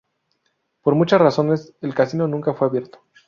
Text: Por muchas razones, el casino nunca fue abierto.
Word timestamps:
Por 0.81 0.95
muchas 0.95 1.21
razones, 1.21 1.73
el 1.81 1.93
casino 1.93 2.27
nunca 2.27 2.55
fue 2.55 2.65
abierto. 2.65 3.03